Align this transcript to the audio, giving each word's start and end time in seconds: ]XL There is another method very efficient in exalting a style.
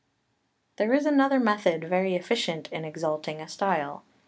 ]XL 0.01 0.77
There 0.77 0.93
is 0.95 1.05
another 1.05 1.39
method 1.39 1.83
very 1.83 2.15
efficient 2.15 2.71
in 2.71 2.83
exalting 2.85 3.39
a 3.39 3.47
style. 3.47 4.03